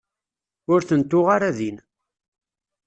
[0.71, 1.77] Ur ten-tuɣ ara din.